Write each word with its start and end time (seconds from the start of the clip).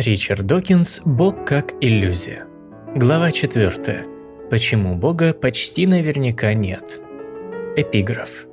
Ричард 0.00 0.46
Докинс 0.46 1.02
«Бог 1.04 1.46
как 1.46 1.74
иллюзия». 1.82 2.46
Глава 2.96 3.30
4. 3.30 4.06
Почему 4.50 4.96
Бога 4.96 5.34
почти 5.34 5.86
наверняка 5.86 6.54
нет. 6.54 6.98
Эпиграф. 7.76 8.46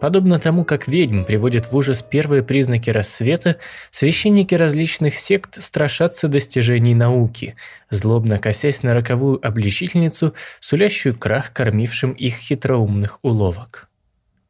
Подобно 0.00 0.38
тому, 0.38 0.64
как 0.64 0.86
ведьм 0.86 1.24
приводят 1.24 1.72
в 1.72 1.76
ужас 1.76 2.02
первые 2.02 2.44
признаки 2.44 2.90
рассвета, 2.90 3.56
священники 3.90 4.54
различных 4.54 5.16
сект 5.16 5.60
страшатся 5.60 6.28
достижений 6.28 6.94
науки, 6.94 7.56
злобно 7.90 8.38
косясь 8.38 8.84
на 8.84 8.94
роковую 8.94 9.44
обличительницу, 9.44 10.34
сулящую 10.60 11.18
крах 11.18 11.52
кормившим 11.52 12.12
их 12.12 12.34
хитроумных 12.34 13.18
уловок. 13.22 13.88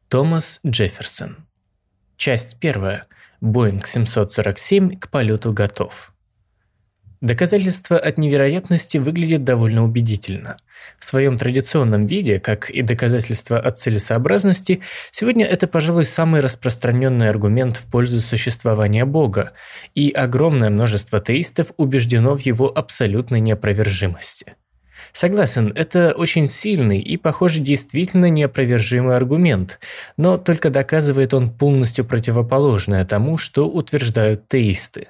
Томас 0.07 0.59
Джефферсон. 0.63 1.37
Часть 2.15 2.59
первая. 2.59 3.07
Боинг 3.41 3.87
747 3.87 4.99
к 4.99 5.09
полету 5.09 5.51
готов. 5.51 6.13
Доказательство 7.21 7.97
от 7.97 8.19
невероятности 8.19 8.99
выглядит 8.99 9.43
довольно 9.43 9.83
убедительно. 9.83 10.57
В 10.99 11.05
своем 11.05 11.39
традиционном 11.39 12.05
виде, 12.05 12.39
как 12.39 12.69
и 12.69 12.83
доказательство 12.83 13.57
от 13.57 13.79
целесообразности, 13.79 14.81
сегодня 15.09 15.43
это, 15.43 15.67
пожалуй, 15.67 16.05
самый 16.05 16.41
распространенный 16.41 17.29
аргумент 17.29 17.77
в 17.77 17.85
пользу 17.85 18.21
существования 18.21 19.03
Бога, 19.05 19.53
и 19.95 20.11
огромное 20.11 20.69
множество 20.69 21.19
теистов 21.19 21.71
убеждено 21.77 22.37
в 22.37 22.41
его 22.41 22.71
абсолютной 22.75 23.39
неопровержимости. 23.39 24.53
Согласен, 25.11 25.71
это 25.75 26.13
очень 26.15 26.47
сильный 26.47 26.99
и, 26.99 27.17
похоже, 27.17 27.61
действительно 27.61 28.29
неопровержимый 28.29 29.15
аргумент, 29.15 29.79
но 30.17 30.37
только 30.37 30.69
доказывает 30.69 31.33
он 31.33 31.49
полностью 31.49 32.05
противоположное 32.05 33.05
тому, 33.05 33.39
что 33.39 33.67
утверждают 33.67 34.47
теисты. 34.47 35.07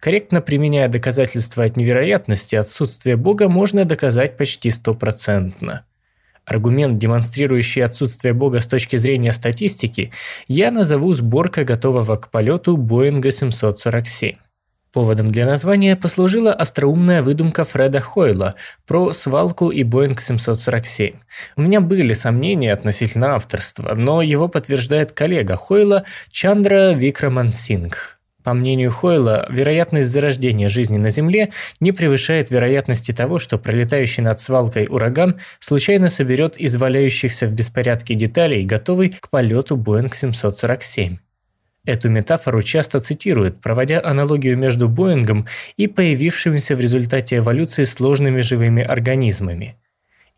Корректно 0.00 0.40
применяя 0.40 0.88
доказательства 0.88 1.64
от 1.64 1.76
невероятности, 1.76 2.56
отсутствие 2.56 3.16
Бога 3.16 3.50
можно 3.50 3.84
доказать 3.84 4.38
почти 4.38 4.70
стопроцентно. 4.70 5.84
Аргумент, 6.46 6.98
демонстрирующий 6.98 7.84
отсутствие 7.84 8.32
Бога 8.32 8.60
с 8.60 8.66
точки 8.66 8.96
зрения 8.96 9.30
статистики, 9.32 10.10
я 10.48 10.70
назову 10.70 11.12
сборка 11.12 11.64
готового 11.64 12.16
к 12.16 12.30
полету 12.30 12.78
Боинга 12.78 13.30
747. 13.30 14.36
Поводом 14.90 15.28
для 15.28 15.46
названия 15.46 15.94
послужила 15.94 16.52
остроумная 16.52 17.22
выдумка 17.22 17.64
Фреда 17.64 18.00
Хойла 18.00 18.56
про 18.86 19.12
свалку 19.12 19.68
и 19.68 19.84
Боинг 19.84 20.20
747. 20.20 21.14
У 21.56 21.62
меня 21.62 21.82
были 21.82 22.14
сомнения 22.14 22.72
относительно 22.72 23.34
авторства, 23.34 23.94
но 23.94 24.22
его 24.22 24.48
подтверждает 24.48 25.12
коллега 25.12 25.56
Хойла 25.56 26.04
Чандра 26.30 26.92
Викрамансингх. 26.92 28.19
По 28.42 28.54
мнению 28.54 28.90
Хойла, 28.90 29.46
вероятность 29.50 30.08
зарождения 30.08 30.68
жизни 30.68 30.96
на 30.96 31.10
Земле 31.10 31.50
не 31.78 31.92
превышает 31.92 32.50
вероятности 32.50 33.12
того, 33.12 33.38
что 33.38 33.58
пролетающий 33.58 34.22
над 34.22 34.40
свалкой 34.40 34.86
ураган 34.88 35.36
случайно 35.58 36.08
соберет 36.08 36.56
из 36.56 36.76
валяющихся 36.76 37.46
в 37.46 37.52
беспорядке 37.52 38.14
деталей 38.14 38.64
готовый 38.64 39.10
к 39.10 39.28
полету 39.28 39.76
Боинг 39.76 40.14
747. 40.14 41.18
Эту 41.84 42.08
метафору 42.08 42.62
часто 42.62 43.00
цитируют, 43.00 43.60
проводя 43.60 44.00
аналогию 44.02 44.56
между 44.56 44.88
Боингом 44.88 45.46
и 45.76 45.86
появившимися 45.86 46.76
в 46.76 46.80
результате 46.80 47.38
эволюции 47.38 47.84
сложными 47.84 48.40
живыми 48.40 48.82
организмами. 48.82 49.76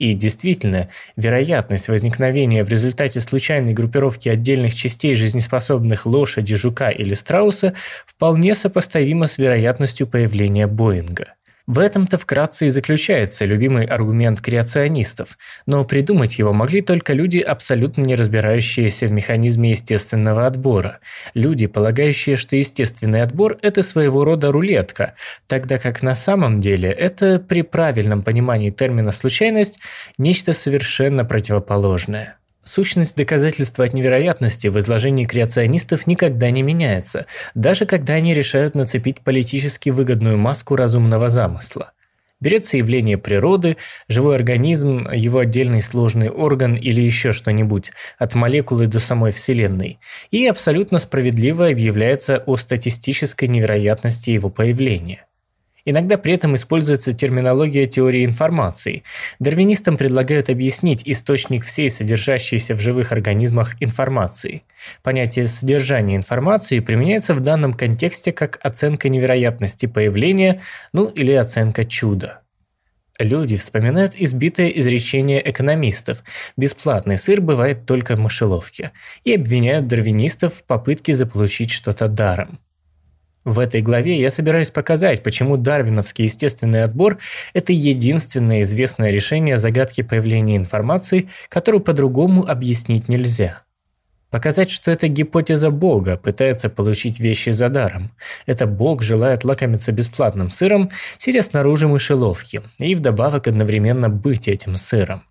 И 0.02 0.14
действительно, 0.14 0.88
вероятность 1.14 1.86
возникновения 1.86 2.64
в 2.64 2.68
результате 2.68 3.20
случайной 3.20 3.72
группировки 3.72 4.28
отдельных 4.28 4.74
частей 4.74 5.14
жизнеспособных 5.14 6.06
лошади, 6.06 6.56
жука 6.56 6.88
или 6.88 7.14
страуса 7.14 7.74
вполне 8.04 8.56
сопоставима 8.56 9.28
с 9.28 9.38
вероятностью 9.38 10.08
появления 10.08 10.66
Боинга. 10.66 11.34
В 11.66 11.78
этом-то 11.78 12.18
вкратце 12.18 12.66
и 12.66 12.70
заключается 12.70 13.44
любимый 13.44 13.84
аргумент 13.84 14.40
креационистов, 14.40 15.38
но 15.64 15.84
придумать 15.84 16.38
его 16.38 16.52
могли 16.52 16.80
только 16.80 17.12
люди, 17.12 17.38
абсолютно 17.38 18.02
не 18.02 18.16
разбирающиеся 18.16 19.06
в 19.06 19.12
механизме 19.12 19.70
естественного 19.70 20.46
отбора. 20.46 20.98
Люди, 21.34 21.68
полагающие, 21.68 22.36
что 22.36 22.56
естественный 22.56 23.22
отбор– 23.22 23.58
это 23.62 23.82
своего 23.82 24.24
рода 24.24 24.50
рулетка, 24.50 25.14
тогда 25.46 25.78
как 25.78 26.02
на 26.02 26.16
самом 26.16 26.60
деле 26.60 26.90
это 26.90 27.38
при 27.38 27.62
правильном 27.62 28.22
понимании 28.22 28.70
термина 28.70 29.12
«случайность» 29.12 29.78
нечто 30.18 30.52
совершенно 30.54 31.24
противоположное. 31.24 32.38
Сущность 32.64 33.16
доказательства 33.16 33.84
от 33.84 33.92
невероятности 33.92 34.68
в 34.68 34.78
изложении 34.78 35.24
креационистов 35.24 36.06
никогда 36.06 36.50
не 36.50 36.62
меняется, 36.62 37.26
даже 37.54 37.86
когда 37.86 38.14
они 38.14 38.34
решают 38.34 38.76
нацепить 38.76 39.20
политически 39.20 39.90
выгодную 39.90 40.38
маску 40.38 40.76
разумного 40.76 41.28
замысла. 41.28 41.92
Берется 42.40 42.76
явление 42.76 43.18
природы, 43.18 43.76
живой 44.08 44.36
организм, 44.36 45.08
его 45.12 45.40
отдельный 45.40 45.82
сложный 45.82 46.28
орган 46.28 46.74
или 46.74 47.00
еще 47.00 47.32
что-нибудь, 47.32 47.92
от 48.18 48.34
молекулы 48.34 48.86
до 48.86 49.00
самой 49.00 49.32
Вселенной, 49.32 49.98
и 50.30 50.46
абсолютно 50.46 50.98
справедливо 50.98 51.68
объявляется 51.68 52.42
о 52.46 52.56
статистической 52.56 53.48
невероятности 53.48 54.30
его 54.30 54.50
появления. 54.50 55.26
Иногда 55.84 56.16
при 56.16 56.34
этом 56.34 56.54
используется 56.54 57.12
терминология 57.12 57.86
теории 57.86 58.24
информации. 58.24 59.02
Дарвинистам 59.40 59.96
предлагают 59.96 60.48
объяснить 60.48 61.02
источник 61.04 61.64
всей 61.64 61.90
содержащейся 61.90 62.74
в 62.74 62.80
живых 62.80 63.10
организмах 63.10 63.74
информации. 63.80 64.62
Понятие 65.02 65.48
содержания 65.48 66.16
информации 66.16 66.78
применяется 66.80 67.34
в 67.34 67.40
данном 67.40 67.72
контексте 67.72 68.32
как 68.32 68.58
оценка 68.62 69.08
невероятности 69.08 69.86
появления, 69.86 70.60
ну 70.92 71.06
или 71.06 71.32
оценка 71.32 71.84
чуда. 71.84 72.42
Люди 73.18 73.56
вспоминают 73.56 74.14
избитое 74.16 74.68
изречение 74.68 75.48
экономистов 75.48 76.24
«бесплатный 76.56 77.18
сыр 77.18 77.40
бывает 77.40 77.86
только 77.86 78.16
в 78.16 78.18
мышеловке» 78.18 78.92
и 79.22 79.34
обвиняют 79.34 79.86
дарвинистов 79.86 80.54
в 80.54 80.64
попытке 80.64 81.12
заполучить 81.12 81.70
что-то 81.70 82.08
даром. 82.08 82.58
В 83.44 83.58
этой 83.58 83.82
главе 83.82 84.20
я 84.20 84.30
собираюсь 84.30 84.70
показать, 84.70 85.22
почему 85.24 85.56
дарвиновский 85.56 86.24
естественный 86.24 86.84
отбор– 86.84 87.18
это 87.54 87.72
единственное 87.72 88.60
известное 88.62 89.10
решение 89.10 89.56
загадки 89.56 90.02
появления 90.02 90.56
информации, 90.56 91.28
которую 91.48 91.80
по-другому 91.80 92.46
объяснить 92.48 93.08
нельзя. 93.08 93.62
Показать, 94.30 94.70
что 94.70 94.90
это 94.90 95.08
гипотеза 95.08 95.70
Бога 95.70 96.16
пытается 96.16 96.70
получить 96.70 97.20
вещи 97.20 97.50
за 97.50 97.68
даром. 97.68 98.12
Это 98.46 98.66
Бог 98.66 99.02
желает 99.02 99.44
лакомиться 99.44 99.92
бесплатным 99.92 100.48
сыром, 100.48 100.90
сидя 101.18 101.42
снаружи 101.42 101.86
мышеловки, 101.86 102.62
и 102.78 102.94
вдобавок 102.94 103.48
одновременно 103.48 104.08
быть 104.08 104.48
этим 104.48 104.76
сыром. 104.76 105.22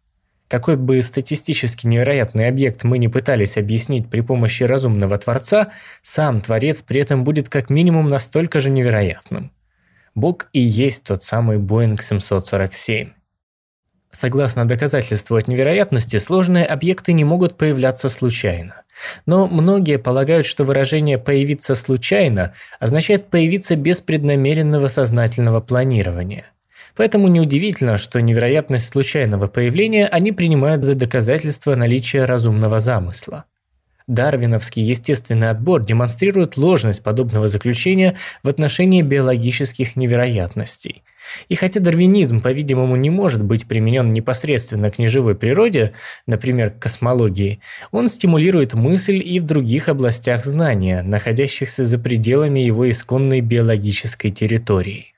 Какой 0.51 0.75
бы 0.75 1.01
статистически 1.01 1.87
невероятный 1.87 2.49
объект 2.49 2.83
мы 2.83 2.97
не 2.97 3.07
пытались 3.07 3.55
объяснить 3.55 4.09
при 4.09 4.19
помощи 4.19 4.63
разумного 4.63 5.17
Творца, 5.17 5.71
сам 6.01 6.41
Творец 6.41 6.81
при 6.81 6.99
этом 6.99 7.23
будет 7.23 7.47
как 7.47 7.69
минимум 7.69 8.09
настолько 8.09 8.59
же 8.59 8.69
невероятным. 8.69 9.53
Бог 10.13 10.49
и 10.51 10.59
есть 10.59 11.05
тот 11.05 11.23
самый 11.23 11.57
Боинг 11.57 12.01
747. 12.01 13.11
Согласно 14.11 14.67
доказательству 14.67 15.37
от 15.37 15.47
невероятности, 15.47 16.19
сложные 16.19 16.65
объекты 16.65 17.13
не 17.13 17.23
могут 17.23 17.55
появляться 17.55 18.09
случайно. 18.09 18.81
Но 19.25 19.47
многие 19.47 19.99
полагают, 19.99 20.45
что 20.45 20.65
выражение 20.65 21.17
«появиться 21.17 21.75
случайно» 21.75 22.53
означает 22.77 23.29
появиться 23.29 23.77
без 23.77 24.01
преднамеренного 24.01 24.89
сознательного 24.89 25.61
планирования– 25.61 26.47
Поэтому 27.01 27.29
неудивительно, 27.29 27.97
что 27.97 28.21
невероятность 28.21 28.89
случайного 28.89 29.47
появления 29.47 30.05
они 30.05 30.31
принимают 30.31 30.83
за 30.83 30.93
доказательство 30.93 31.73
наличия 31.73 32.25
разумного 32.25 32.79
замысла. 32.79 33.45
Дарвиновский 34.05 34.83
естественный 34.83 35.49
отбор 35.49 35.83
демонстрирует 35.83 36.57
ложность 36.57 37.01
подобного 37.01 37.47
заключения 37.47 38.17
в 38.43 38.49
отношении 38.49 39.01
биологических 39.01 39.95
невероятностей. 39.95 41.01
И 41.49 41.55
хотя 41.55 41.79
дарвинизм, 41.79 42.39
по-видимому, 42.39 42.95
не 42.97 43.09
может 43.09 43.43
быть 43.43 43.67
применен 43.67 44.13
непосредственно 44.13 44.91
к 44.91 44.99
неживой 44.99 45.33
природе, 45.33 45.93
например, 46.27 46.69
к 46.69 46.77
космологии, 46.77 47.61
он 47.91 48.09
стимулирует 48.09 48.75
мысль 48.75 49.19
и 49.25 49.39
в 49.39 49.43
других 49.43 49.89
областях 49.89 50.45
знания, 50.45 51.01
находящихся 51.01 51.83
за 51.83 51.97
пределами 51.97 52.59
его 52.59 52.87
исконной 52.87 53.41
биологической 53.41 54.29
территории. 54.29 55.15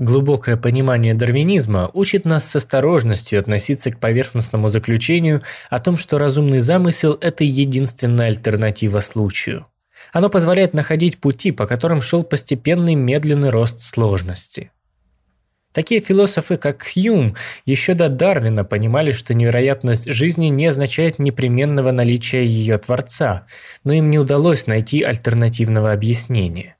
Глубокое 0.00 0.56
понимание 0.56 1.12
дарвинизма 1.12 1.90
учит 1.92 2.24
нас 2.24 2.48
с 2.48 2.56
осторожностью 2.56 3.38
относиться 3.38 3.90
к 3.90 4.00
поверхностному 4.00 4.70
заключению 4.70 5.42
о 5.68 5.78
том, 5.78 5.98
что 5.98 6.16
разумный 6.16 6.60
замысел– 6.60 7.18
это 7.20 7.44
единственная 7.44 8.28
альтернатива 8.28 9.00
случаю. 9.00 9.66
Оно 10.14 10.30
позволяет 10.30 10.72
находить 10.72 11.18
пути, 11.18 11.52
по 11.52 11.66
которым 11.66 12.00
шел 12.00 12.24
постепенный 12.24 12.94
медленный 12.94 13.50
рост 13.50 13.82
сложности. 13.82 14.72
Такие 15.74 16.00
философы, 16.00 16.56
как 16.56 16.82
Хьюм, 16.82 17.36
еще 17.66 17.92
до 17.92 18.08
Дарвина 18.08 18.64
понимали, 18.64 19.12
что 19.12 19.34
невероятность 19.34 20.10
жизни 20.10 20.46
не 20.46 20.68
означает 20.68 21.18
непременного 21.18 21.90
наличия 21.90 22.46
ее 22.46 22.78
Творца, 22.78 23.46
но 23.84 23.92
им 23.92 24.10
не 24.10 24.18
удалось 24.18 24.66
найти 24.66 25.02
альтернативного 25.02 25.92
объяснения. 25.92 26.76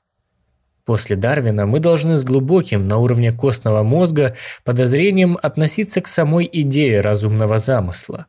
После 0.85 1.15
Дарвина 1.15 1.65
мы 1.65 1.79
должны 1.79 2.17
с 2.17 2.23
глубоким 2.23 2.87
на 2.87 2.97
уровне 2.97 3.31
костного 3.31 3.83
мозга 3.83 4.35
подозрением 4.63 5.37
относиться 5.41 6.01
к 6.01 6.07
самой 6.07 6.49
идее 6.51 7.01
разумного 7.01 7.57
замысла. 7.57 8.25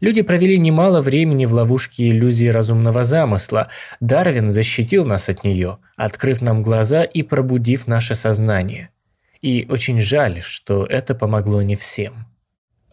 Люди 0.00 0.22
провели 0.22 0.58
немало 0.58 1.02
времени 1.02 1.44
в 1.44 1.52
ловушке 1.52 2.08
иллюзии 2.08 2.46
разумного 2.46 3.04
замысла. 3.04 3.68
Дарвин 4.00 4.50
защитил 4.50 5.04
нас 5.04 5.28
от 5.28 5.44
нее, 5.44 5.78
открыв 5.96 6.40
нам 6.40 6.62
глаза 6.62 7.02
и 7.02 7.22
пробудив 7.22 7.86
наше 7.86 8.14
сознание. 8.14 8.90
И 9.42 9.66
очень 9.68 10.00
жаль, 10.00 10.42
что 10.42 10.86
это 10.86 11.14
помогло 11.14 11.60
не 11.60 11.76
всем. 11.76 12.26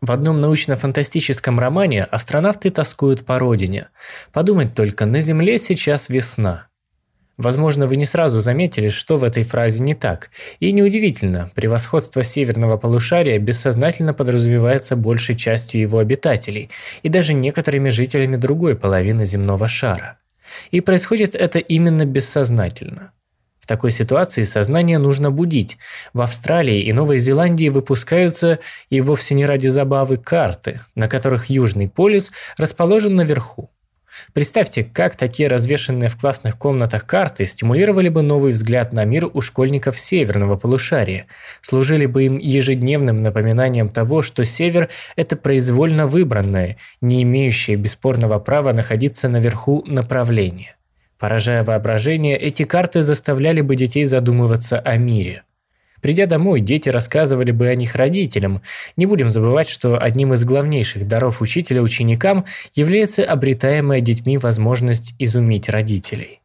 В 0.01 0.11
одном 0.11 0.41
научно-фантастическом 0.41 1.59
романе 1.59 2.03
астронавты 2.03 2.69
тоскуют 2.69 3.25
по 3.25 3.39
родине. 3.39 3.87
Подумать 4.31 4.75
только, 4.75 5.05
на 5.05 5.21
Земле 5.21 5.57
сейчас 5.57 6.09
весна. 6.09 6.66
Возможно, 7.37 7.85
вы 7.85 7.97
не 7.97 8.07
сразу 8.07 8.39
заметили, 8.39 8.89
что 8.89 9.17
в 9.17 9.23
этой 9.23 9.43
фразе 9.43 9.83
не 9.83 9.93
так. 9.93 10.29
И 10.59 10.71
неудивительно, 10.71 11.51
превосходство 11.53 12.23
северного 12.23 12.77
полушария 12.77 13.37
бессознательно 13.37 14.15
подразумевается 14.15 14.95
большей 14.95 15.35
частью 15.35 15.81
его 15.81 15.99
обитателей 15.99 16.71
и 17.03 17.09
даже 17.09 17.33
некоторыми 17.33 17.89
жителями 17.89 18.37
другой 18.37 18.75
половины 18.75 19.23
земного 19.23 19.67
шара. 19.67 20.17
И 20.71 20.81
происходит 20.81 21.35
это 21.35 21.59
именно 21.59 22.05
бессознательно. 22.05 23.11
В 23.59 23.67
такой 23.67 23.91
ситуации 23.91 24.43
сознание 24.43 24.97
нужно 24.97 25.29
будить. 25.29 25.77
В 26.13 26.21
Австралии 26.21 26.81
и 26.81 26.93
Новой 26.93 27.19
Зеландии 27.19 27.69
выпускаются, 27.69 28.59
и 28.89 29.01
вовсе 29.01 29.35
не 29.35 29.45
ради 29.45 29.67
забавы, 29.67 30.17
карты, 30.17 30.79
на 30.95 31.07
которых 31.07 31.49
Южный 31.49 31.89
полюс 31.89 32.31
расположен 32.57 33.15
наверху. 33.15 33.69
Представьте, 34.33 34.83
как 34.83 35.15
такие 35.15 35.49
развешенные 35.49 36.09
в 36.09 36.17
классных 36.17 36.57
комнатах 36.57 37.05
карты 37.05 37.45
стимулировали 37.45 38.09
бы 38.09 38.21
новый 38.21 38.53
взгляд 38.53 38.93
на 38.93 39.05
мир 39.05 39.29
у 39.33 39.41
школьников 39.41 39.99
северного 39.99 40.57
полушария, 40.57 41.27
служили 41.61 42.05
бы 42.05 42.25
им 42.25 42.37
ежедневным 42.37 43.21
напоминанием 43.21 43.89
того, 43.89 44.21
что 44.21 44.43
север– 44.43 44.89
это 45.15 45.35
произвольно 45.35 46.07
выбранное, 46.07 46.77
не 47.01 47.23
имеющее 47.23 47.77
бесспорного 47.77 48.39
права 48.39 48.73
находиться 48.73 49.29
наверху 49.29 49.83
направление. 49.87 50.75
Поражая 51.19 51.63
воображение, 51.63 52.37
эти 52.37 52.63
карты 52.63 53.01
заставляли 53.01 53.61
бы 53.61 53.75
детей 53.75 54.05
задумываться 54.05 54.79
о 54.79 54.97
мире. 54.97 55.43
Придя 56.01 56.25
домой, 56.25 56.61
дети 56.61 56.89
рассказывали 56.89 57.51
бы 57.51 57.67
о 57.67 57.75
них 57.75 57.95
родителям. 57.95 58.61
Не 58.95 59.05
будем 59.05 59.29
забывать, 59.29 59.69
что 59.69 60.01
одним 60.01 60.33
из 60.33 60.45
главнейших 60.45 61.07
даров 61.07 61.41
учителя 61.41 61.81
ученикам 61.81 62.45
является 62.75 63.23
обретаемая 63.23 64.01
детьми 64.01 64.37
возможность 64.37 65.13
изумить 65.19 65.69
родителей. 65.69 66.41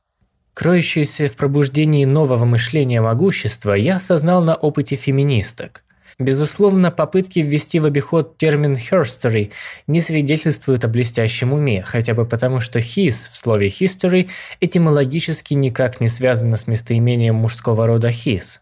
Кроющееся 0.54 1.28
в 1.28 1.36
пробуждении 1.36 2.04
нового 2.04 2.44
мышления 2.44 3.00
могущества 3.00 3.72
я 3.72 3.96
осознал 3.96 4.42
на 4.42 4.54
опыте 4.54 4.96
феминисток. 4.96 5.82
Безусловно, 6.18 6.90
попытки 6.90 7.38
ввести 7.38 7.80
в 7.80 7.86
обиход 7.86 8.36
термин 8.36 8.74
«herstory» 8.74 9.50
не 9.86 10.00
свидетельствуют 10.00 10.84
о 10.84 10.88
блестящем 10.88 11.52
уме, 11.52 11.82
хотя 11.82 12.14
бы 12.14 12.26
потому, 12.26 12.60
что 12.60 12.80
«his» 12.80 13.30
в 13.30 13.36
слове 13.36 13.68
«history» 13.68 14.28
этимологически 14.60 15.54
никак 15.54 16.00
не 16.00 16.08
связано 16.08 16.56
с 16.56 16.66
местоимением 16.66 17.36
мужского 17.36 17.86
рода 17.86 18.10
«his». 18.10 18.60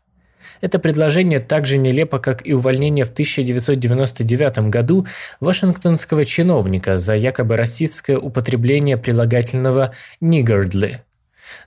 Это 0.61 0.79
предложение 0.79 1.41
так 1.41 1.67
же 1.67 1.79
нелепо, 1.79 2.19
как 2.19 2.47
и 2.47 2.53
увольнение 2.53 3.05
в 3.05 3.11
1999 3.11 4.71
году 4.71 5.07
вашингтонского 5.41 6.25
чиновника 6.25 6.99
за 6.99 7.15
якобы 7.15 7.57
расистское 7.57 8.19
употребление 8.19 8.97
прилагательного 8.97 9.95
«niggardly». 10.21 10.99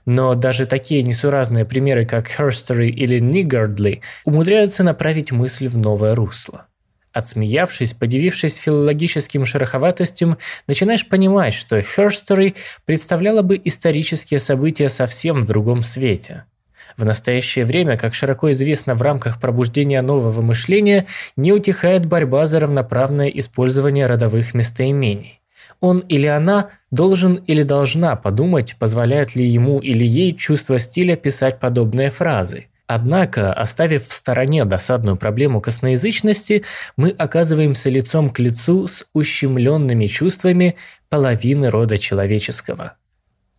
Но 0.06 0.34
даже 0.34 0.66
такие 0.66 1.02
несуразные 1.02 1.64
примеры, 1.64 2.06
как 2.06 2.30
«herstory» 2.30 2.88
или 2.88 3.20
«niggardly», 3.20 4.00
умудряются 4.24 4.84
направить 4.84 5.32
мысль 5.32 5.68
в 5.68 5.76
новое 5.76 6.14
русло. 6.14 6.66
Отсмеявшись, 7.12 7.92
подивившись 7.94 8.56
филологическим 8.56 9.46
шероховатостям, 9.46 10.38
начинаешь 10.66 11.08
понимать, 11.08 11.54
что 11.54 11.78
«herstory» 11.78 12.54
представляло 12.86 13.42
бы 13.42 13.60
исторические 13.62 14.40
события 14.40 14.88
совсем 14.88 15.42
в 15.42 15.46
другом 15.46 15.82
свете– 15.82 16.44
в 16.96 17.04
настоящее 17.04 17.64
время, 17.64 17.96
как 17.96 18.14
широко 18.14 18.50
известно 18.52 18.94
в 18.94 19.02
рамках 19.02 19.40
пробуждения 19.40 20.02
нового 20.02 20.40
мышления, 20.40 21.06
не 21.36 21.52
утихает 21.52 22.06
борьба 22.06 22.46
за 22.46 22.60
равноправное 22.60 23.28
использование 23.28 24.06
родовых 24.06 24.54
местоимений. 24.54 25.40
Он 25.80 25.98
или 25.98 26.26
она 26.26 26.70
должен 26.90 27.34
или 27.34 27.62
должна 27.62 28.16
подумать, 28.16 28.76
позволяет 28.78 29.34
ли 29.34 29.44
ему 29.44 29.80
или 29.80 30.04
ей 30.04 30.34
чувство 30.34 30.78
стиля 30.78 31.16
писать 31.16 31.60
подобные 31.60 32.10
фразы. 32.10 32.68
Однако, 32.86 33.52
оставив 33.52 34.08
в 34.08 34.12
стороне 34.12 34.64
досадную 34.64 35.16
проблему 35.16 35.60
косноязычности, 35.60 36.64
мы 36.96 37.10
оказываемся 37.10 37.88
лицом 37.88 38.28
к 38.28 38.38
лицу 38.38 38.86
с 38.88 39.04
ущемленными 39.14 40.04
чувствами 40.04 40.76
половины 41.08 41.70
рода 41.70 41.96
человеческого. 41.96 42.96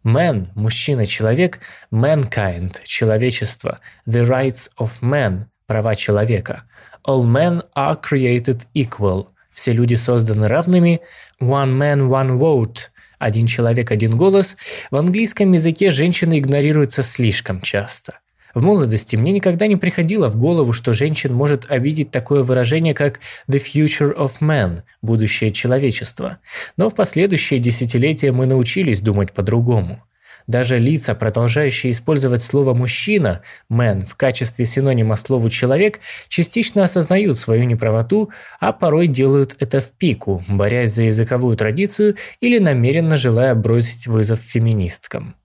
Man– 0.05 0.49
мужчина-человек, 0.55 1.59
mankind– 1.91 2.77
человечество, 2.85 3.79
the 4.07 4.23
rights 4.27 4.69
of 4.77 5.01
man– 5.01 5.47
права 5.67 5.95
человека. 5.95 6.61
All 7.07 7.23
men 7.23 7.63
are 7.75 7.99
created 7.99 8.67
equal– 8.75 9.29
все 9.51 9.73
люди 9.73 9.95
созданы 9.95 10.47
равными. 10.47 11.01
One 11.41 11.75
man, 11.75 12.07
one 12.07 12.37
vote– 12.37 12.91
один 13.19 13.47
человек, 13.47 13.89
один 13.89 14.15
голос. 14.15 14.55
В 14.91 14.95
английском 14.95 15.51
языке 15.53 15.89
женщины 15.89 16.37
игнорируются 16.37 17.01
слишком 17.01 17.61
часто– 17.61 18.19
в 18.55 18.63
молодости 18.63 19.17
мне 19.17 19.33
никогда 19.33 19.67
не 19.67 19.75
приходило 19.75 20.29
в 20.29 20.37
голову, 20.37 20.73
что 20.73 20.93
женщин 20.93 21.33
может 21.33 21.69
обидеть 21.69 22.09
такое 22.09 22.41
выражение, 22.41 22.93
как 22.93 23.19
«the 23.47 23.61
future 23.61 24.15
of 24.15 24.39
man»– 24.41 24.83
будущее 25.01 25.51
человечества. 25.51 26.39
Но 26.77 26.89
в 26.89 26.95
последующие 26.95 27.59
десятилетия 27.59 28.31
мы 28.31 28.45
научились 28.45 29.01
думать 29.01 29.33
по-другому. 29.33 30.01
Даже 30.47 30.77
лица, 30.77 31.15
продолжающие 31.15 31.91
использовать 31.91 32.41
слово 32.41 32.73
«мужчина» 32.73 33.41
(man) 33.69 34.05
в 34.05 34.15
качестве 34.15 34.65
синонима 34.65 35.17
слову 35.17 35.49
«человек», 35.49 35.99
частично 36.29 36.83
осознают 36.83 37.37
свою 37.37 37.65
неправоту, 37.65 38.29
а 38.59 38.71
порой 38.71 39.07
делают 39.07 39.55
это 39.59 39.81
в 39.81 39.91
пику, 39.91 40.43
борясь 40.47 40.93
за 40.93 41.03
языковую 41.03 41.57
традицию 41.57 42.15
или 42.39 42.59
намеренно 42.59 43.17
желая 43.17 43.53
бросить 43.53 44.07
вызов 44.07 44.39
феминисткам. 44.39 45.35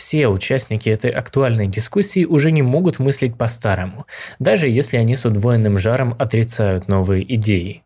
Все 0.00 0.28
участники 0.28 0.88
этой 0.88 1.10
актуальной 1.10 1.66
дискуссии 1.66 2.24
уже 2.24 2.52
не 2.52 2.62
могут 2.62 2.98
мыслить 2.98 3.36
по-старому, 3.36 4.06
даже 4.38 4.66
если 4.66 4.96
они 4.96 5.14
с 5.14 5.26
удвоенным 5.26 5.78
жаром 5.78 6.16
отрицают 6.18 6.88
новые 6.88 7.22
идеи. 7.34 7.82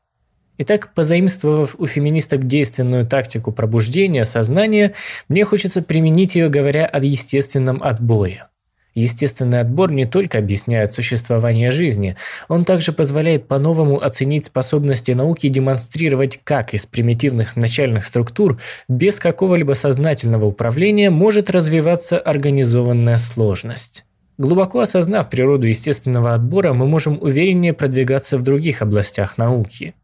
Итак, 0.59 0.94
позаимствовав 0.94 1.75
у 1.76 1.88
феминисток 1.88 2.44
действенную 2.44 3.04
тактику 3.04 3.50
пробуждения 3.50 4.25
сознания, 4.25 4.94
мне 5.28 5.44
хочется 5.44 5.83
применить 5.83 6.37
ее, 6.37 6.49
говоря 6.49 6.87
о 6.87 7.00
естественном 7.00 7.83
отборе– 7.83 8.47
Естественный 8.95 9.61
отбор 9.61 9.91
не 9.91 10.07
только 10.07 10.39
объясняет 10.39 10.93
существование 10.93 11.73
жизни, 11.73 12.17
он 12.49 12.65
также 12.65 12.93
позволяет 12.93 13.49
по-новому 13.49 14.01
оценить 14.01 14.47
способности 14.47 15.11
науки 15.11 15.49
демонстрировать, 15.49 16.41
как 16.45 16.75
из 16.75 16.87
примитивных 16.87 17.57
начальных 17.57 18.05
структур 18.05 18.61
без 18.87 19.19
какого-либо 19.19 19.73
сознательного 19.73 20.47
управления 20.47 21.11
может 21.11 21.51
развиваться 21.51 22.19
организованная 22.19 23.17
сложность. 23.17 24.05
Глубоко 24.39 24.81
осознав 24.81 25.29
природу 25.29 25.67
естественного 25.67 26.35
отбора, 26.35 26.73
мы 26.73 26.87
можем 26.87 27.19
увереннее 27.21 27.73
продвигаться 27.73 28.39
в 28.39 28.43
других 28.43 28.83
областях 28.83 29.39
науки. 29.39 29.95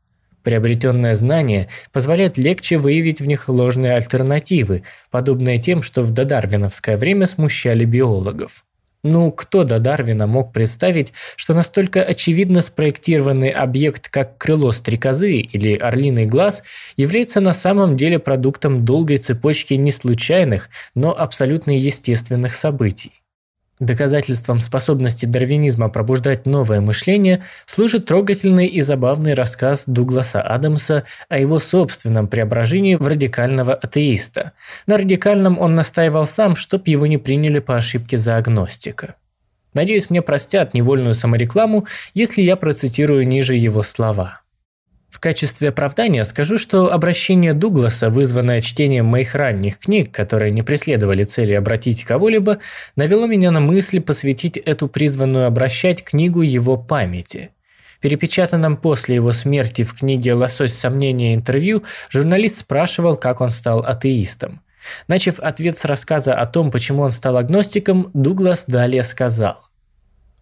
Приобретенное 0.42 1.14
знание 1.14 1.68
позволяет 1.92 2.38
легче 2.38 2.78
выявить 2.78 3.20
в 3.20 3.26
них 3.26 3.49
ложные 3.49 3.92
альтернативы, 3.92 4.85
подобные 5.11 5.59
тем, 5.59 5.82
что 5.82 6.02
в 6.02 6.12
додарвиновское 6.12 6.97
время 6.97 7.26
смущали 7.26 7.85
биологов. 7.85 8.64
Ну, 9.02 9.33
кто 9.33 9.64
до 9.64 9.78
Дарвина 9.78 10.26
мог 10.26 10.52
представить, 10.52 11.14
что 11.37 11.54
настолько 11.54 12.02
очевидно 12.02 12.61
спроектированный 12.61 13.49
объект, 13.49 14.11
как 14.11 14.37
крыло 14.37 14.73
стрекозы 14.73 15.37
или 15.37 15.75
орлиный 15.75 16.26
глаз, 16.26 16.62
является 16.99 17.40
на 17.40 17.54
самом 17.54 17.97
деле 17.97 18.19
продуктом 18.19 18.85
долгой 18.85 19.16
цепочки 19.16 19.73
не 19.75 19.90
случайных, 19.90 20.69
но 20.95 21.19
абсолютно 21.19 21.71
естественных 21.71 22.54
событий? 22.54 23.19
Доказательством 23.80 24.58
способности 24.58 25.25
дарвинизма 25.25 25.88
пробуждать 25.88 26.44
новое 26.44 26.82
мышление 26.82 27.42
служит 27.64 28.04
трогательный 28.04 28.66
и 28.66 28.82
забавный 28.82 29.32
рассказ 29.32 29.84
Дугласа 29.87 30.42
Адамса 30.42 31.04
о 31.30 31.38
его 31.38 31.58
собственном 31.58 32.28
преображении 32.28 32.96
в 32.96 33.06
радикального 33.06 33.72
атеиста. 33.72 34.52
На 34.87 34.99
радикальном 34.99 35.58
он 35.58 35.75
настаивал 35.75 36.26
сам, 36.26 36.56
чтоб 36.56 36.87
его 36.87 37.06
не 37.06 37.16
приняли 37.16 37.58
по 37.58 37.75
ошибке 37.78 38.18
за 38.18 38.37
агностика. 38.37 39.14
Надеюсь, 39.72 40.10
мне 40.10 40.20
простят 40.20 40.75
невольную 40.75 41.14
саморекламу, 41.14 41.87
если 42.12 42.42
я 42.42 42.56
процитирую 42.56 43.26
ниже 43.26 43.54
его 43.54 43.82
слова. 43.82 44.42
В 45.20 45.22
качестве 45.22 45.68
оправдания 45.68 46.24
скажу, 46.24 46.56
что 46.56 46.90
обращение 46.90 47.52
Дугласа, 47.52 48.08
вызванное 48.08 48.62
чтением 48.62 49.04
моих 49.04 49.34
ранних 49.34 49.78
книг, 49.78 50.12
которые 50.12 50.50
не 50.50 50.62
преследовали 50.62 51.24
цели 51.24 51.52
обратить 51.52 52.04
кого-либо, 52.04 52.60
навело 52.96 53.26
меня 53.26 53.50
на 53.50 53.60
мысль 53.60 54.00
посвятить 54.00 54.56
эту 54.56 54.88
призванную 54.88 55.46
обращать 55.46 56.02
книгу 56.02 56.40
его 56.40 56.78
памяти. 56.78 57.50
Перепечатанном 58.00 58.78
после 58.78 59.16
его 59.16 59.30
смерти 59.32 59.82
в 59.82 59.92
книге 59.92 60.32
«Лосось 60.32 60.72
сомнения» 60.72 61.34
интервью 61.34 61.82
журналист 62.08 62.60
спрашивал, 62.60 63.16
как 63.16 63.42
он 63.42 63.50
стал 63.50 63.80
атеистом. 63.80 64.62
Начав 65.06 65.38
ответ 65.38 65.76
с 65.76 65.84
рассказа 65.84 66.32
о 66.32 66.46
том, 66.46 66.70
почему 66.70 67.02
он 67.02 67.10
стал 67.10 67.36
агностиком, 67.36 68.10
Дуглас 68.14 68.64
далее 68.66 69.02
сказал. 69.02 69.60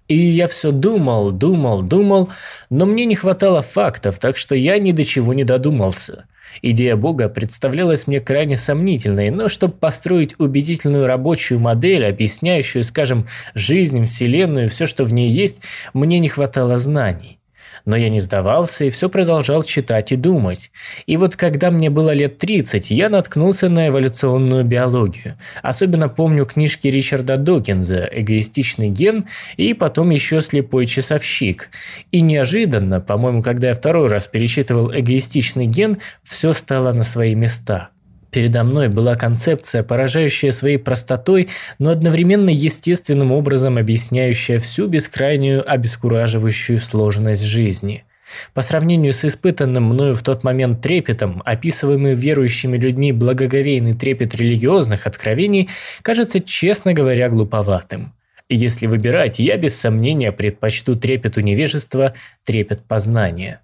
И 0.09 0.17
я 0.17 0.49
все 0.49 0.73
думал, 0.73 1.33
думал, 1.33 1.83
думал, 1.83 2.31
но 2.71 2.87
мне 2.87 3.05
не 3.05 3.15
хватало 3.15 3.61
фактов, 3.61 4.19
так 4.19 4.39
что 4.39 4.55
я 4.55 4.79
ни 4.79 4.93
до 4.93 5.05
чего 5.05 5.35
не 5.35 5.45
додумался. 5.45 6.25
Идея 6.63 6.97
Бога 6.97 7.29
представлялась 7.29 8.07
мне 8.07 8.19
крайне 8.19 8.57
сомнительной, 8.57 9.31
но 9.31 9.49
чтобы 9.49 9.75
построить 9.75 10.35
убедительную 10.39 11.07
рабочую 11.07 11.61
модель, 11.61 12.07
объясняющую, 12.07 12.83
скажем, 12.85 13.29
жизнь, 13.55 14.05
Вселенную 14.05 14.67
и 14.67 14.69
все, 14.69 14.87
что 14.87 15.05
в 15.05 15.13
ней 15.13 15.31
есть, 15.31 15.61
мне 15.93 16.19
не 16.19 16.29
хватало 16.29 16.79
знаний. 16.79 17.39
Но 17.85 17.97
я 17.97 18.09
не 18.09 18.21
сдавался 18.21 18.85
и 18.85 18.91
все 18.91 19.09
продолжал 19.09 19.63
читать 19.63 20.13
и 20.13 20.17
думать. 20.17 20.71
И 21.07 21.17
вот 21.17 21.37
когда 21.37 21.71
мне 21.71 21.91
было 21.91 22.13
лет 22.13 22.39
30, 22.39 22.91
я 22.91 23.09
наткнулся 23.09 23.69
на 23.69 23.89
эволюционную 23.89 24.65
биологию. 24.65 25.37
Особенно 25.63 26.09
помню 26.09 26.45
книжки 26.45 26.89
Ричарда 26.89 27.37
Докинза 27.37 28.09
«Эгоистичный 28.11 28.91
ген» 28.91 29.27
и 29.57 29.75
потом 29.75 30.11
еще 30.11 30.41
«Слепой 30.41 30.87
часовщик». 30.87 31.71
И 32.13 32.21
неожиданно, 32.21 33.01
по-моему, 33.01 33.43
когда 33.43 33.69
я 33.69 33.75
второй 33.75 34.09
раз 34.09 34.27
перечитывал 34.27 34.93
«Эгоистичный 34.93 35.67
ген», 35.67 35.99
все 36.23 36.53
стало 36.53 36.93
на 36.93 37.03
свои 37.03 37.35
места– 37.35 37.91
Передо 38.31 38.63
мной 38.63 38.89
была 38.89 39.17
концепция, 39.17 39.83
поражающая 39.83 40.51
своей 40.51 40.77
простотой, 40.77 41.49
но 41.79 41.91
одновременно 41.91 42.51
естественным 42.51 43.33
образом 43.33 43.79
объясняющая 43.79 44.59
всю 44.59 44.87
бескрайнюю 44.87 45.69
обескураживающую 45.71 46.79
сложность 46.79 47.43
жизни. 47.43 48.05
По 48.53 48.61
сравнению 48.61 49.15
с 49.15 49.25
испытанным 49.25 49.85
мною 49.85 50.15
в 50.15 50.23
тот 50.23 50.45
момент 50.45 50.83
трепетом, 50.83 51.43
описываемый 51.47 52.15
верующими 52.15 52.77
людьми 52.77 53.13
благоговейный 53.13 53.95
трепет 53.95 54.35
религиозных 54.35 55.07
откровений 55.07 55.71
кажется, 56.03 56.41
честно 56.41 56.93
говоря, 56.93 57.31
глуповатым. 57.31 58.13
И 58.49 58.57
если 58.57 58.87
выбирать, 58.87 59.39
я 59.39 59.57
без 59.57 59.79
сомнения 59.79 60.33
предпочту 60.33 60.97
трепету 60.97 61.41
невежества, 61.41 62.15
трепет 62.45 62.83
познания. 62.85 63.61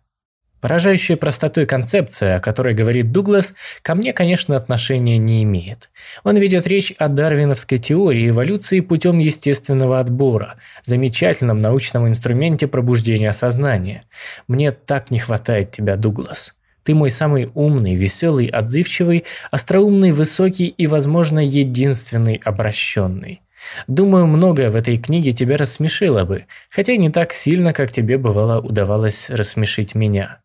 Поражающая 0.65 1.19
простотой 1.19 1.67
концепция, 1.67 2.37
о 2.37 2.41
которой 2.41 2.73
говорит 2.73 3.13
Дуглас, 3.13 3.53
ко 3.83 3.95
мне, 3.95 4.15
конечно, 4.15 4.57
отношения 4.57 5.19
не 5.19 5.43
имеет. 5.43 5.91
Он 6.23 6.39
ведет 6.39 6.67
речь 6.67 6.91
о 6.97 7.09
дарвиновской 7.09 7.77
теории 7.77 8.31
эволюции 8.31 8.81
путем 8.81 9.19
естественного 9.19 10.01
отбора, 10.01 10.55
замечательном 10.83 11.61
научном 11.61 12.09
инструменте 12.09 12.67
пробуждения 12.67 13.33
сознания. 13.33 14.05
Мне 14.49 14.73
так 14.73 15.11
не 15.11 15.19
хватает 15.19 15.71
тебя, 15.71 15.97
Дуглас. 15.97 16.55
Ты 16.83 16.95
мой 16.95 17.11
самый 17.11 17.51
умный, 17.53 17.95
веселый, 17.95 18.47
отзывчивый, 18.47 19.25
остроумный, 19.51 20.13
высокий 20.13 20.69
и, 20.69 20.87
возможно, 20.87 21.41
единственный 21.41 22.41
обращенный. 22.43 23.43
Думаю, 23.87 24.27
многое 24.27 24.71
в 24.71 24.77
этой 24.77 24.97
книге 24.97 25.33
тебя 25.33 25.59
рассмешило 25.59 26.25
бы, 26.25 26.47
хотя 26.71 26.97
не 26.97 27.11
так 27.11 27.35
сильно, 27.35 27.75
как 27.75 27.93
тебе 27.93 28.17
бывало 28.17 28.63
удавалось 28.63 29.29
рассмешить 29.29 29.95
меня. 29.95 30.39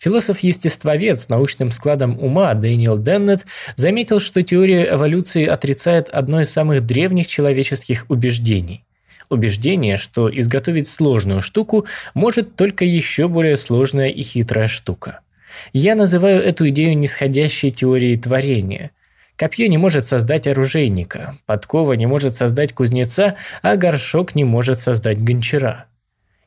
Философ-естествовед 0.00 1.20
с 1.20 1.28
научным 1.28 1.70
складом 1.70 2.18
ума 2.18 2.54
Дэниел 2.54 2.96
Деннет 2.96 3.44
заметил, 3.76 4.18
что 4.18 4.42
теория 4.42 4.94
эволюции 4.94 5.44
отрицает 5.44 6.08
одно 6.08 6.40
из 6.40 6.50
самых 6.50 6.86
древних 6.86 7.26
человеческих 7.26 8.06
убеждений. 8.08 8.82
Убеждение, 9.28 9.98
что 9.98 10.30
изготовить 10.34 10.88
сложную 10.88 11.42
штуку 11.42 11.84
может 12.14 12.56
только 12.56 12.86
еще 12.86 13.28
более 13.28 13.56
сложная 13.56 14.08
и 14.08 14.22
хитрая 14.22 14.68
штука. 14.68 15.20
Я 15.74 15.94
называю 15.94 16.42
эту 16.42 16.68
идею 16.70 16.96
нисходящей 16.96 17.68
теорией 17.68 18.16
творения. 18.16 18.92
Копье 19.36 19.68
не 19.68 19.76
может 19.76 20.06
создать 20.06 20.46
оружейника, 20.46 21.34
подкова 21.44 21.92
не 21.92 22.06
может 22.06 22.34
создать 22.34 22.72
кузнеца, 22.72 23.36
а 23.60 23.76
горшок 23.76 24.34
не 24.34 24.44
может 24.44 24.80
создать 24.80 25.22
гончара. 25.22 25.89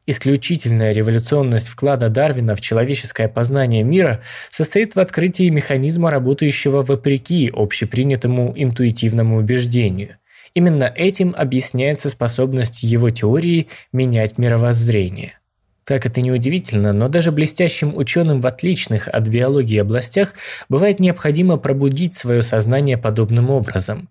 Исключительная 0.05 0.91
революционность 0.91 1.69
вклада 1.69 2.09
Дарвина 2.09 2.55
в 2.55 2.61
человеческое 2.61 3.29
познание 3.29 3.83
мира 3.83 4.21
состоит 4.49 4.95
в 4.95 4.99
открытии 4.99 5.49
механизма, 5.49 6.11
работающего 6.11 6.81
вопреки 6.81 7.49
общепринятому 7.53 8.53
интуитивному 8.53 9.37
убеждению. 9.37 10.17
Именно 10.53 10.91
этим 10.93 11.33
объясняется 11.37 12.09
способность 12.09 12.83
его 12.83 13.09
теории 13.11 13.69
менять 13.93 14.37
мировоззрение. 14.37 15.39
Как 15.85 16.05
это 16.05 16.21
ни 16.21 16.31
удивительно, 16.31 16.91
но 16.91 17.07
даже 17.07 17.31
блестящим 17.31 17.95
ученым 17.95 18.41
в 18.41 18.47
отличных 18.47 19.07
от 19.07 19.27
биологии 19.27 19.79
областях 19.79 20.33
бывает 20.67 20.99
необходимо 20.99 21.57
пробудить 21.57 22.13
свое 22.13 22.41
сознание 22.41 22.97
подобным 22.97 23.49
образом. 23.49 24.09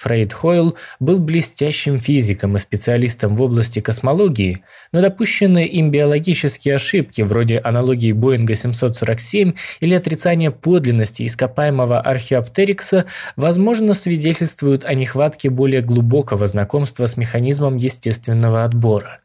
Фрейд 0.00 0.32
Хойл 0.32 0.78
был 0.98 1.20
блестящим 1.20 2.00
физиком 2.00 2.56
и 2.56 2.58
специалистом 2.58 3.36
в 3.36 3.42
области 3.42 3.80
космологии, 3.80 4.64
но 4.92 5.02
допущенные 5.02 5.66
им 5.66 5.90
биологические 5.90 6.76
ошибки 6.76 7.20
вроде 7.20 7.58
аналогии 7.58 8.12
Боинга 8.12 8.54
747 8.54 9.52
или 9.80 9.94
отрицания 9.94 10.50
подлинности 10.50 11.26
ископаемого 11.26 12.00
археоптерикса 12.00 13.04
возможно 13.36 13.92
свидетельствуют 13.92 14.84
о 14.84 14.94
нехватке 14.94 15.50
более 15.50 15.82
глубокого 15.82 16.46
знакомства 16.46 17.04
с 17.04 17.18
механизмом 17.18 17.76
естественного 17.76 18.64
отбора. 18.64 19.20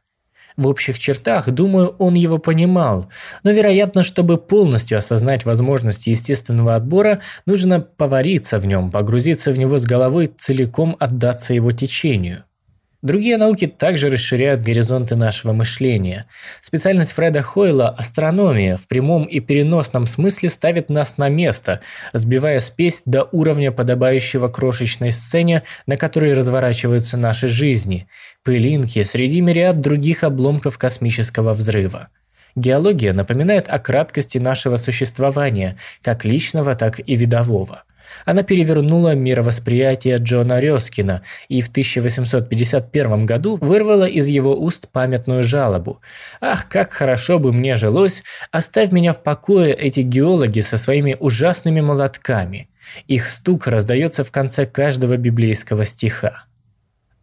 В 0.58 0.68
общих 0.68 0.98
чертах, 0.98 1.50
думаю, 1.50 1.96
он 2.00 2.14
его 2.14 2.38
понимал, 2.38 3.10
но, 3.44 3.52
вероятно, 3.52 4.04
чтобы 4.04 4.38
полностью 4.38 4.98
осознать 4.98 5.44
возможности 5.44 6.10
естественного 6.10 6.76
отбора, 6.76 7.22
нужно 7.46 7.82
повариться 7.82 8.60
в 8.60 8.66
нем, 8.66 8.90
погрузиться 8.90 9.52
в 9.52 9.60
него 9.60 9.78
с 9.78 9.84
головой, 9.84 10.28
целиком 10.28 10.96
отдаться 11.00 11.54
его 11.54 11.72
течению. 11.72 12.46
Другие 13.06 13.38
науки 13.38 13.68
также 13.68 14.10
расширяют 14.10 14.64
горизонты 14.64 15.16
нашего 15.16 15.54
мышления. 15.54 16.26
Специальность 16.60 17.12
Фреда 17.12 17.44
Хойла– 17.44 17.90
астрономия 18.00 18.78
в 18.78 18.88
прямом 18.88 19.26
и 19.26 19.40
переносном 19.42 20.08
смысле 20.08 20.50
ставит 20.50 20.90
нас 20.90 21.20
на 21.20 21.30
место, 21.30 21.82
сбивая 22.14 22.60
спесь 22.60 23.04
до 23.06 23.26
уровня 23.32 23.72
подобающего 23.72 24.48
крошечной 24.48 25.12
сцене, 25.12 25.62
на 25.86 25.98
которой 25.98 26.34
разворачиваются 26.34 27.16
наши 27.16 27.48
жизни, 27.48 28.08
пылинки 28.44 29.04
среди 29.04 29.40
мириад 29.40 29.82
других 29.82 30.24
обломков 30.24 30.80
космического 30.80 31.54
взрыва. 31.54 32.08
Геология 32.56 33.14
напоминает 33.14 33.68
о 33.68 33.78
краткости 33.78 34.40
нашего 34.40 34.78
существования, 34.78 35.78
как 36.02 36.26
личного, 36.26 36.74
так 36.74 37.00
и 37.08 37.16
видового– 37.16 37.84
она 38.26 38.44
перевернула 38.44 39.16
мировосприятие 39.16 40.18
Джона 40.18 40.60
Рёскина 40.60 41.22
и 41.48 41.62
в 41.62 41.70
1851 41.70 43.26
году 43.26 43.58
вырвала 43.62 44.06
из 44.06 44.28
его 44.28 44.56
уст 44.60 44.90
памятную 44.90 45.44
жалобу. 45.44 46.02
«Ах, 46.42 46.68
как 46.70 46.92
хорошо 46.92 47.40
бы 47.40 47.54
мне 47.54 47.76
жилось! 47.76 48.24
Оставь 48.52 48.92
меня 48.92 49.14
в 49.14 49.22
покое 49.22 49.74
эти 49.74 50.00
геологи 50.02 50.62
со 50.62 50.78
своими 50.78 51.16
ужасными 51.20 51.82
молотками!» 51.82 52.70
Их 53.08 53.28
стук 53.30 53.68
раздается 53.68 54.24
в 54.24 54.32
конце 54.32 54.66
каждого 54.66 55.18
библейского 55.18 55.86
стиха. 55.86 56.46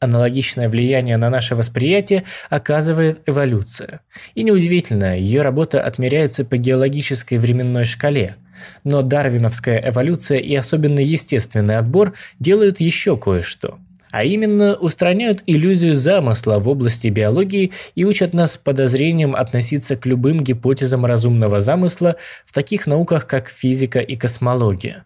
Аналогичное 0.00 0.68
влияние 0.68 1.16
на 1.16 1.30
наше 1.30 1.54
восприятие 1.54 2.24
оказывает 2.50 3.20
эволюция. 3.26 4.00
И 4.34 4.42
неудивительно, 4.42 5.16
ее 5.16 5.42
работа 5.42 5.80
отмеряется 5.80 6.44
по 6.44 6.56
геологической 6.56 7.38
временной 7.38 7.84
шкале– 7.84 8.36
но 8.84 9.02
дарвиновская 9.02 9.88
эволюция 9.88 10.38
и 10.38 10.54
особенно 10.54 11.00
естественный 11.00 11.78
отбор 11.78 12.14
делают 12.38 12.80
еще 12.80 13.16
кое-что. 13.16 13.78
А 14.10 14.24
именно 14.24 14.74
устраняют 14.74 15.42
иллюзию 15.46 15.94
замысла 15.94 16.58
в 16.58 16.68
области 16.68 17.08
биологии 17.08 17.72
и 17.94 18.04
учат 18.04 18.34
нас 18.34 18.58
подозрением 18.58 19.34
относиться 19.34 19.96
к 19.96 20.04
любым 20.04 20.40
гипотезам 20.40 21.06
разумного 21.06 21.60
замысла 21.60 22.16
в 22.44 22.52
таких 22.52 22.86
науках, 22.86 23.26
как 23.26 23.48
физика 23.48 24.00
и 24.00 24.16
космология. 24.16 25.04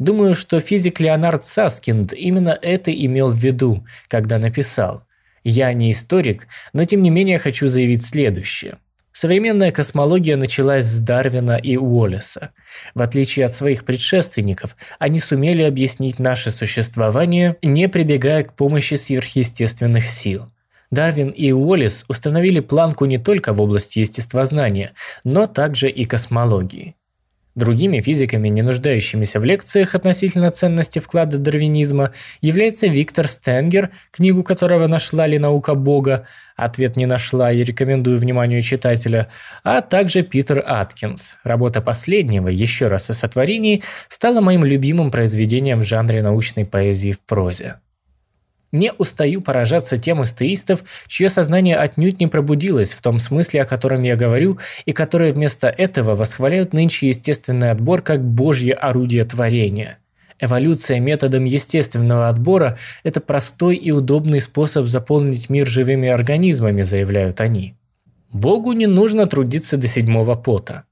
Думаю, 0.00 0.34
что 0.34 0.58
физик 0.60 0.98
Леонард 0.98 1.44
Саскинд 1.44 2.12
именно 2.12 2.58
это 2.60 2.90
имел 2.90 3.30
в 3.30 3.36
виду, 3.36 3.84
когда 4.08 4.38
написал 4.38 5.04
«Я 5.44 5.72
не 5.72 5.92
историк, 5.92 6.48
но 6.72 6.84
тем 6.84 7.02
не 7.02 7.10
менее 7.10 7.38
хочу 7.38 7.68
заявить 7.68 8.04
следующее– 8.04 8.78
Современная 9.12 9.72
космология 9.72 10.36
началась 10.36 10.84
с 10.84 11.00
Дарвина 11.00 11.56
и 11.56 11.76
Уоллеса. 11.76 12.52
В 12.94 13.02
отличие 13.02 13.46
от 13.46 13.52
своих 13.52 13.84
предшественников, 13.84 14.76
они 14.98 15.18
сумели 15.18 15.62
объяснить 15.62 16.18
наше 16.18 16.50
существование, 16.50 17.56
не 17.62 17.88
прибегая 17.88 18.44
к 18.44 18.54
помощи 18.54 18.94
сверхъестественных 18.94 20.06
сил. 20.06 20.46
Дарвин 20.90 21.30
и 21.30 21.52
Уоллес 21.52 22.04
установили 22.08 22.60
планку 22.60 23.04
не 23.04 23.18
только 23.18 23.52
в 23.52 23.60
области 23.60 24.00
естествознания, 24.00 24.92
но 25.24 25.46
также 25.46 25.88
и 25.88 26.04
космологии. 26.04 26.96
Другими 27.56 28.00
физиками, 28.00 28.48
не 28.48 28.62
нуждающимися 28.62 29.40
в 29.40 29.44
лекциях 29.44 29.94
относительно 29.94 30.50
ценности 30.50 31.00
вклада 31.00 31.36
дарвинизма, 31.36 32.12
является 32.40 32.86
Виктор 32.86 33.26
Стенгер, 33.26 33.90
книгу 34.12 34.44
которого 34.44 34.86
«Нашла 34.86 35.26
ли 35.26 35.38
наука 35.38 35.74
Бога?» 35.74 36.28
Ответ 36.56 36.96
не 36.96 37.06
нашла 37.06 37.50
и 37.50 37.64
рекомендую 37.64 38.18
вниманию 38.18 38.62
читателя, 38.62 39.28
а 39.64 39.80
также 39.80 40.22
Питер 40.22 40.62
Аткинс. 40.64 41.34
Работа 41.42 41.80
последнего, 41.80 42.48
еще 42.48 42.86
раз 42.88 43.10
о 43.10 43.14
сотворении, 43.14 43.82
стала 44.08 44.40
моим 44.40 44.64
любимым 44.64 45.10
произведением 45.10 45.80
в 45.80 45.84
жанре 45.84 46.22
научной 46.22 46.66
поэзии 46.66 47.12
в 47.12 47.20
прозе. 47.20 47.76
Не 48.72 48.92
устаю 48.92 49.40
поражаться 49.40 49.96
тем 49.96 50.22
эстеистов, 50.22 50.84
чье 51.08 51.28
сознание 51.28 51.76
отнюдь 51.76 52.20
не 52.20 52.28
пробудилось 52.28 52.92
в 52.92 53.02
том 53.02 53.18
смысле, 53.18 53.62
о 53.62 53.66
котором 53.66 54.02
я 54.02 54.14
говорю, 54.14 54.58
и 54.84 54.92
которые 54.92 55.32
вместо 55.32 55.68
этого 55.68 56.14
восхваляют 56.14 56.72
нынче 56.72 57.08
естественный 57.08 57.72
отбор 57.72 58.02
как 58.02 58.24
божье 58.24 58.74
орудие 58.74 59.24
творения. 59.24 59.98
Эволюция 60.38 61.00
методом 61.00 61.44
естественного 61.44 62.28
отбора– 62.28 62.78
это 63.02 63.20
простой 63.20 63.76
и 63.76 63.90
удобный 63.90 64.40
способ 64.40 64.86
заполнить 64.86 65.50
мир 65.50 65.66
живыми 65.66 66.08
организмами, 66.08 66.82
заявляют 66.82 67.40
они. 67.40 67.74
Богу 68.32 68.72
не 68.72 68.86
нужно 68.86 69.26
трудиться 69.26 69.76
до 69.76 69.88
седьмого 69.88 70.36
пота. 70.36 70.84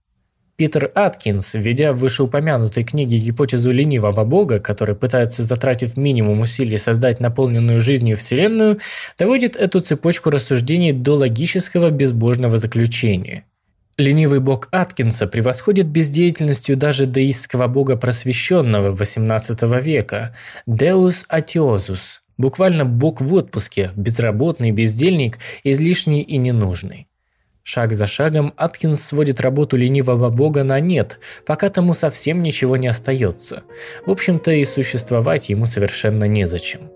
Питер 0.59 0.91
Аткинс, 0.97 1.55
введя 1.55 1.93
в 1.93 1.99
вышеупомянутой 1.99 2.83
книге 2.83 3.17
гипотезу 3.19 3.71
ленивого 3.71 4.25
бога, 4.25 4.59
который 4.59 4.97
пытается, 4.97 5.45
затратив 5.45 5.97
минимум 5.97 6.41
усилий, 6.41 6.79
создать 6.79 7.21
наполненную 7.21 7.79
жизнью 7.79 8.17
Вселенную, 8.17 8.81
доводит 9.17 9.55
эту 9.55 9.81
цепочку 9.83 10.31
рассуждений 10.31 10.91
до 10.91 11.15
логического 11.15 11.91
безбожного 11.91 12.57
заключения. 12.57 13.45
Ленивый 13.99 14.41
бог 14.41 14.67
Аткинса 14.73 15.29
превосходит 15.29 15.87
бездеятельностью 15.87 16.77
даже 16.77 17.07
деистского 17.07 17.69
бога 17.69 17.95
просвещенного 17.95 18.93
XVIII 18.97 19.81
века– 19.81 20.35
Deus 20.69 21.25
Atiosus, 21.33 22.19
буквально 22.37 22.85
бог 22.85 23.21
в 23.21 23.33
отпуске, 23.33 23.93
безработный, 23.95 24.73
бездельник, 24.73 25.39
излишний 25.63 26.23
и 26.23 26.37
ненужный. 26.37 27.07
Шаг 27.71 27.93
за 27.93 28.07
шагом 28.07 28.55
Аткинс 28.57 28.99
сводит 28.99 29.43
работу 29.43 29.77
ленивого 29.77 30.31
бога 30.31 30.65
на 30.65 30.81
нет, 30.81 31.19
пока 31.45 31.69
тому 31.69 31.93
совсем 31.93 32.43
ничего 32.43 32.79
не 32.79 32.87
остается. 32.87 33.65
В 34.07 34.11
общем-то 34.11 34.53
и 34.53 34.65
существовать 34.65 35.51
ему 35.51 35.67
совершенно 35.67 36.25
незачем. 36.25 36.91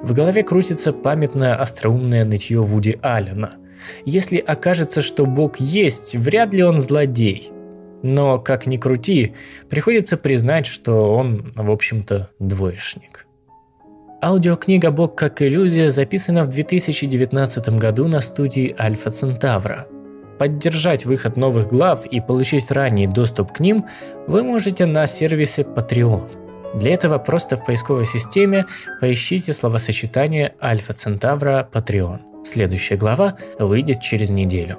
В 0.00 0.14
голове 0.14 0.42
крутится 0.42 0.94
памятное 0.94 1.54
остроумное 1.54 2.24
нытье 2.24 2.62
Вуди 2.62 2.98
Аллена. 3.02 3.56
Если 4.06 4.38
окажется, 4.38 5.02
что 5.02 5.26
бог 5.26 5.60
есть, 5.60 6.14
вряд 6.14 6.54
ли 6.54 6.64
он 6.64 6.78
злодей. 6.78 7.50
Но, 8.02 8.38
как 8.38 8.64
ни 8.64 8.78
крути, 8.78 9.34
приходится 9.68 10.16
признать, 10.16 10.64
что 10.64 11.14
он, 11.14 11.52
в 11.54 11.70
общем-то, 11.70 12.30
двоечник. 12.38 13.26
Аудиокнига 14.22 14.90
«Бог 14.90 15.16
как 15.16 15.42
иллюзия» 15.42 15.90
записана 15.90 16.44
в 16.44 16.48
2019 16.48 17.68
году 17.78 18.08
на 18.08 18.22
студии 18.22 18.74
Альфа 18.78 19.10
Центавра– 19.10 19.86
Поддержать 20.38 21.04
выход 21.04 21.36
новых 21.36 21.68
глав 21.68 22.06
и 22.06 22.20
получить 22.20 22.70
ранний 22.70 23.06
доступ 23.06 23.52
к 23.52 23.60
ним 23.60 23.86
вы 24.26 24.42
можете 24.42 24.86
на 24.86 25.06
сервисе 25.06 25.62
Patreon. 25.62 26.78
Для 26.78 26.94
этого 26.94 27.18
просто 27.18 27.56
в 27.56 27.64
поисковой 27.64 28.04
системе 28.04 28.66
поищите 29.00 29.52
словосочетание 29.52 30.54
Альфа 30.60 30.92
Центавра 30.92 31.68
Patreon. 31.72 32.44
Следующая 32.44 32.96
глава 32.96 33.36
выйдет 33.58 34.00
через 34.00 34.30
неделю. 34.30 34.78